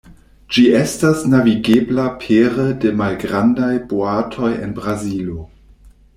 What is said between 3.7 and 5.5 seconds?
boatoj en Brazilo.